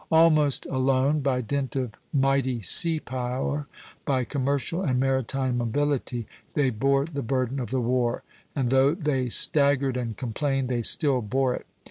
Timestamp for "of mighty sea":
1.75-2.99